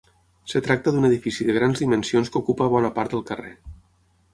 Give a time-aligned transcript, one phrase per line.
[0.47, 3.59] Es tracta d'un edifici de grans dimensions que ocupa bona part del carrer.